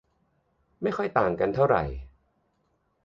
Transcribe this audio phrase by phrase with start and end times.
[0.81, 1.83] ไม่ค่อยต่างกันเท่าไหร่